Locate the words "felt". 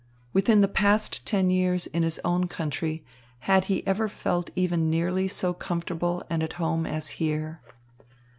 4.09-4.49